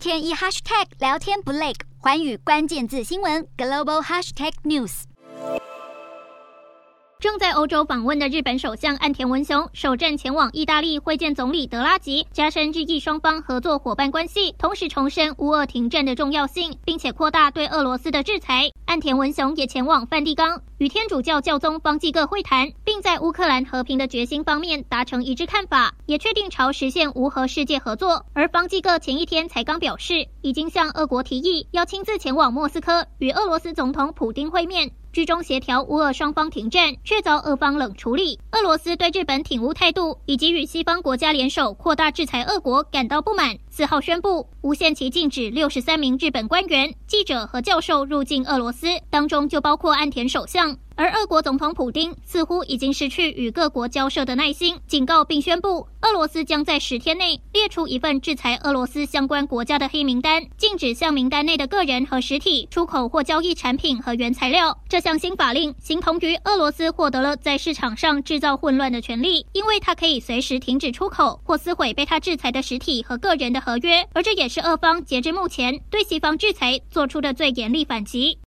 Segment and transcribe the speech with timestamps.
[0.00, 5.02] 天一 hashtag 聊天不累，寰宇关键字新闻 global hashtag news。
[7.18, 18.70] 正在欧洲访问的日本首相岸田文雄首站前往意大利会见总理德拉吉，加深日意双方合作伙伴关系，同时重申乌俄停战的重要性，并且扩大对俄罗斯的制裁。
[18.86, 28.24] 岸田文雄也前往梵蒂冈与天主教教宗方济各会谈，并在乌克兰和平的决心方面达成一致看法，也确定朝实现无核世界合作。
[28.32, 34.90] 而方济各前一天才刚表示，已经向俄国提议要亲自前往莫斯科与俄罗斯总统普丁会面。
[35.12, 38.38] 居中协调乌俄双方停战，却遭俄方冷处理。
[38.52, 50.76] 俄罗斯对日本挺乌态度以及与西方国家联手扩大制裁俄国感到不满，四号宣布无限期禁止六十三名日本官员、记者和教授入境俄罗斯，当中就包括岸田首相。
[51.00, 64.78] 而俄国总统普丁似乎已经失去与各国交涉的耐心，警告并宣布，俄罗斯将在十天内列出一份制裁俄罗斯相关国家的黑名单，禁止向名单内的个人和实体出口或交易产品和原材料。
[64.90, 78.36] 这项新法令形同于俄罗斯获得了在市场上制造混乱的权利，因为它可以随时停止出口或撕毁被它制裁的实体和个人的合约，而这也是俄方截至目前对西方制裁做出的最严厉反击。